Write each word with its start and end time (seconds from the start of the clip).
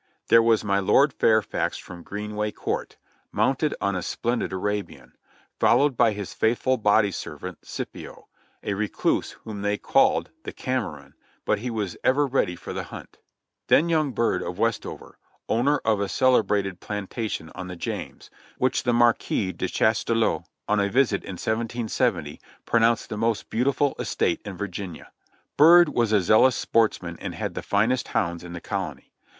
There 0.29 0.41
was 0.41 0.63
my 0.63 0.79
Lord 0.79 1.13
Fairfax 1.13 1.77
from 1.77 2.01
Greenway 2.01 2.53
Court, 2.53 2.97
mounted 3.31 3.75
on 3.79 3.95
a 3.95 4.01
splendid 4.01 4.51
Arabian, 4.51 5.15
followed 5.59 5.95
by 5.95 6.13
his 6.13 6.33
faithful 6.33 6.77
body 6.77 7.11
servant 7.11 7.59
Scipio, 7.61 8.27
a 8.63 8.73
recluse 8.73 9.33
whom 9.43 9.61
they 9.61 9.77
called 9.77 10.31
"the 10.41 10.51
Cameron," 10.53 11.13
but 11.45 11.59
he 11.59 11.69
was 11.69 11.97
ever 12.03 12.25
ready 12.25 12.55
for 12.55 12.73
the 12.73 12.85
hunt. 12.85 13.19
Then 13.67 13.89
young 13.89 14.11
Byrd 14.11 14.41
of 14.41 14.57
West 14.57 14.87
over, 14.87 15.19
owner 15.47 15.77
of 15.85 16.01
a 16.01 16.09
celebrated 16.09 16.79
plantation 16.79 17.51
on 17.53 17.67
the 17.67 17.75
James, 17.75 18.31
which 18.57 18.81
the 18.81 18.93
Marquis 18.93 19.51
de 19.51 19.67
Chastelux, 19.67 20.45
on 20.67 20.79
a 20.79 20.89
visit 20.89 21.23
in 21.23 21.33
1770, 21.33 22.41
pronounced 22.65 23.09
the 23.09 23.17
most 23.17 23.51
beautiful 23.51 23.93
estate 23.99 24.41
in 24.45 24.57
Virginia. 24.57 25.11
Byrd 25.57 25.89
was 25.89 26.11
a 26.11 26.21
zealous 26.21 26.55
sportsman 26.55 27.19
and 27.19 27.35
had 27.35 27.53
the 27.53 27.61
finest 27.61 28.07
hounds 28.07 28.43
in 28.43 28.53
the 28.53 28.59
Colony. 28.61 29.13